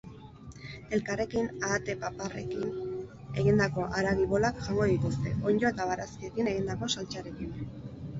[0.97, 7.53] Elkarrekin, ahate-paparrarekin egindako haragi-bolak jango dituzte, onddo eta barazkiekin egindako saltsarekin.